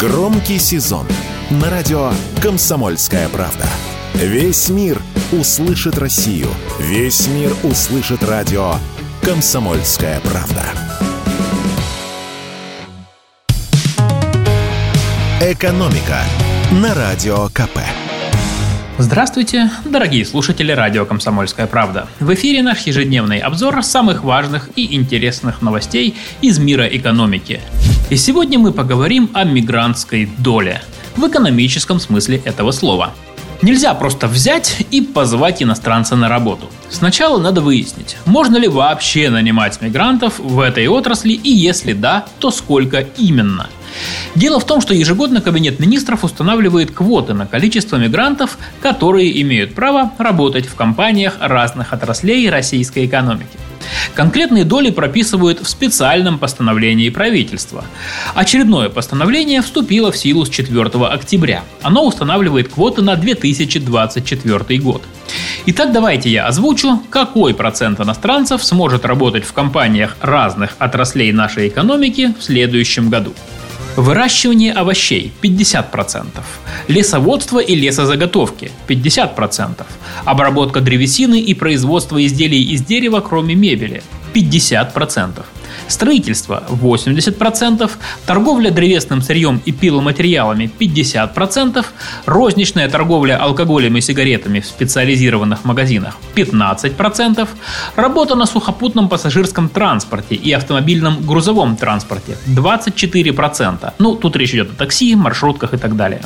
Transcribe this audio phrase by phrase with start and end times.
[0.00, 1.06] Громкий сезон
[1.50, 2.10] на радио
[2.42, 3.66] «Комсомольская правда».
[4.14, 4.98] Весь мир
[5.30, 6.46] услышит Россию.
[6.78, 8.76] Весь мир услышит радио
[9.20, 10.64] «Комсомольская правда».
[15.42, 16.20] «Экономика»
[16.72, 17.80] на Радио КП.
[18.96, 22.08] Здравствуйте, дорогие слушатели радио «Комсомольская правда».
[22.20, 27.60] В эфире наш ежедневный обзор самых важных и интересных новостей из мира экономики.
[28.10, 30.82] И сегодня мы поговорим о мигрантской доле
[31.14, 33.14] в экономическом смысле этого слова.
[33.62, 36.66] Нельзя просто взять и позвать иностранца на работу.
[36.88, 42.50] Сначала надо выяснить, можно ли вообще нанимать мигрантов в этой отрасли и если да, то
[42.50, 43.70] сколько именно–
[44.34, 50.12] Дело в том, что ежегодно Кабинет министров устанавливает квоты на количество мигрантов, которые имеют право
[50.18, 53.58] работать в компаниях разных отраслей российской экономики.
[54.14, 57.84] Конкретные доли прописывают в специальном постановлении правительства.
[58.34, 61.62] Очередное постановление вступило в силу с 4 октября.
[61.82, 65.02] Оно устанавливает квоты на 2024 год.
[65.66, 72.34] Итак, давайте я озвучу, какой процент иностранцев сможет работать в компаниях разных отраслей нашей экономики
[72.38, 73.34] в следующем году.
[73.96, 76.26] Выращивание овощей– 50%.
[76.88, 79.84] Лесоводство и лесозаготовки– 50%.
[80.24, 84.02] Обработка древесины и производство изделий из дерева, кроме мебели–
[84.32, 85.44] 50%
[85.88, 87.90] строительство 80%,
[88.26, 91.84] торговля древесным сырьем и пиломатериалами 50%,
[92.26, 97.48] розничная торговля алкоголем и сигаретами в специализированных магазинах 15%,
[97.96, 103.92] работа на сухопутном пассажирском транспорте и автомобильном грузовом транспорте 24%.
[103.98, 106.22] Ну, тут речь идет о такси, маршрутках и так далее.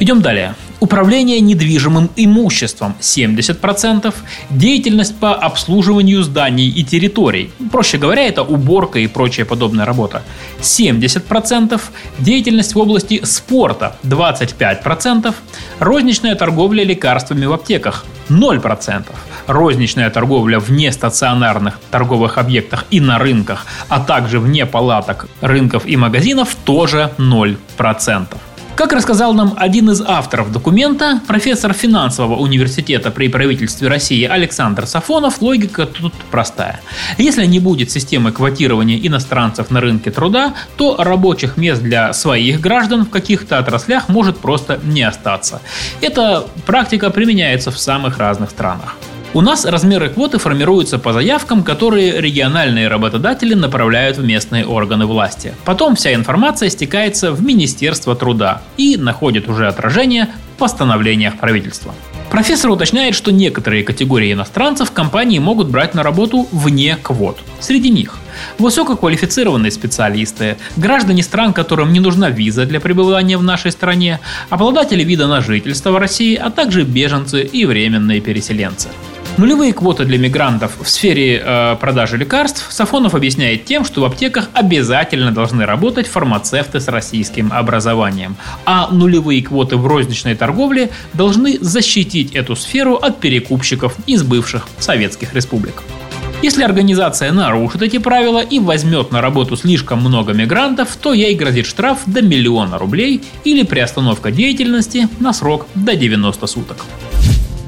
[0.00, 0.54] Идем далее.
[0.84, 4.14] Управление недвижимым имуществом 70%,
[4.50, 10.22] деятельность по обслуживанию зданий и территорий, проще говоря, это уборка и прочая подобная работа,
[10.60, 11.80] 70%,
[12.18, 15.34] деятельность в области спорта 25%,
[15.78, 19.06] розничная торговля лекарствами в аптеках 0%,
[19.46, 25.96] розничная торговля в нестационарных торговых объектах и на рынках, а также вне палаток рынков и
[25.96, 28.26] магазинов тоже 0%.
[28.76, 35.40] Как рассказал нам один из авторов документа, профессор финансового университета при правительстве России Александр Сафонов,
[35.40, 36.80] логика тут простая.
[37.16, 43.06] Если не будет системы квотирования иностранцев на рынке труда, то рабочих мест для своих граждан
[43.06, 45.62] в каких-то отраслях может просто не остаться.
[46.00, 48.96] Эта практика применяется в самых разных странах.
[49.36, 55.56] У нас размеры квоты формируются по заявкам, которые региональные работодатели направляют в местные органы власти.
[55.64, 61.96] Потом вся информация стекается в Министерство труда и находит уже отражение в постановлениях правительства.
[62.30, 67.40] Профессор уточняет, что некоторые категории иностранцев компании могут брать на работу вне квот.
[67.58, 68.18] Среди них
[68.58, 75.26] высококвалифицированные специалисты, граждане стран, которым не нужна виза для пребывания в нашей стране, обладатели вида
[75.26, 78.90] на жительство в России, а также беженцы и временные переселенцы.
[79.36, 84.48] Нулевые квоты для мигрантов в сфере э, продажи лекарств Сафонов объясняет тем, что в аптеках
[84.52, 92.32] обязательно должны работать фармацевты с российским образованием, а нулевые квоты в розничной торговле должны защитить
[92.36, 95.82] эту сферу от перекупщиков из бывших советских республик.
[96.40, 101.66] Если организация нарушит эти правила и возьмет на работу слишком много мигрантов, то ей грозит
[101.66, 106.84] штраф до миллиона рублей или приостановка деятельности на срок до 90 суток.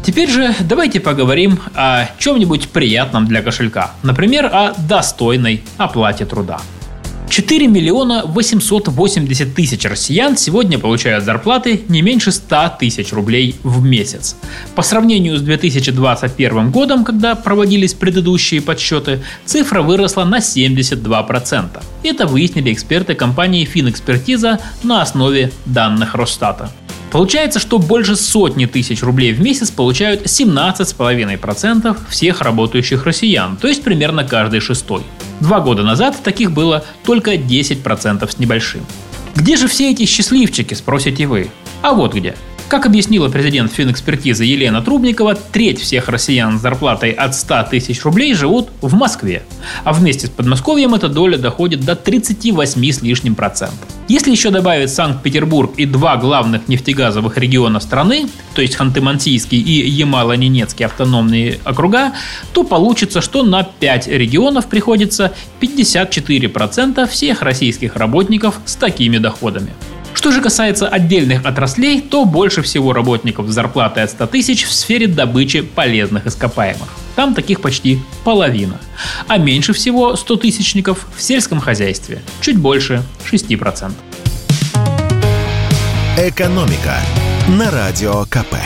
[0.06, 3.90] Теперь же давайте поговорим о чем-нибудь приятном для кошелька.
[4.04, 6.60] Например, о достойной оплате труда.
[7.28, 14.36] 4 миллиона 880 тысяч россиян сегодня получают зарплаты не меньше 100 тысяч рублей в месяц.
[14.76, 21.82] По сравнению с 2021 годом, когда проводились предыдущие подсчеты, цифра выросла на 72%.
[22.04, 26.70] Это выяснили эксперты компании Финэкспертиза на основе данных Росстата.
[27.16, 33.82] Получается, что больше сотни тысяч рублей в месяц получают 17,5% всех работающих россиян, то есть
[33.82, 35.02] примерно каждый шестой.
[35.40, 38.84] Два года назад таких было только 10% с небольшим.
[39.34, 41.48] Где же все эти счастливчики, спросите вы?
[41.80, 42.36] А вот где.
[42.68, 48.34] Как объяснила президент финэкспертизы Елена Трубникова, треть всех россиян с зарплатой от 100 тысяч рублей
[48.34, 49.42] живут в Москве,
[49.84, 53.88] а вместе с Подмосковьем эта доля доходит до 38 с лишним процентов.
[54.08, 60.86] Если еще добавить Санкт-Петербург и два главных нефтегазовых региона страны, то есть Ханты-Мансийский и Ямало-Ненецкий
[60.86, 62.12] автономные округа,
[62.52, 69.72] то получится, что на 5 регионов приходится 54% всех российских работников с такими доходами.
[70.26, 74.72] Что же касается отдельных отраслей, то больше всего работников с зарплатой от 100 тысяч в
[74.72, 76.88] сфере добычи полезных ископаемых.
[77.14, 78.80] Там таких почти половина.
[79.28, 83.92] А меньше всего 100 тысячников в сельском хозяйстве, чуть больше 6%.
[86.18, 86.96] «Экономика»
[87.46, 88.56] на Радио КП.